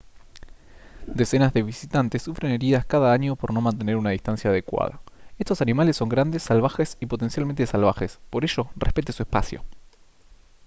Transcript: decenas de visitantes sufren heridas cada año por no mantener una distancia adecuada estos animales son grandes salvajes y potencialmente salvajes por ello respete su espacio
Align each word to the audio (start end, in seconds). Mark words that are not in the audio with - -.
decenas 1.19 1.53
de 1.53 1.61
visitantes 1.61 2.23
sufren 2.23 2.51
heridas 2.53 2.87
cada 2.87 3.13
año 3.13 3.35
por 3.35 3.53
no 3.53 3.61
mantener 3.61 3.97
una 3.97 4.09
distancia 4.09 4.49
adecuada 4.49 4.99
estos 5.37 5.61
animales 5.61 5.95
son 5.95 6.09
grandes 6.09 6.41
salvajes 6.41 6.97
y 6.99 7.05
potencialmente 7.05 7.67
salvajes 7.67 8.19
por 8.31 8.43
ello 8.43 8.67
respete 8.77 9.13
su 9.13 9.21
espacio 9.21 9.61